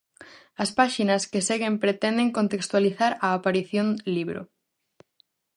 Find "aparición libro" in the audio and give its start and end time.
3.37-4.41